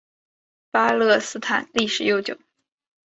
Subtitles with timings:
[0.71, 2.35] 巴勒斯坦历史悠久。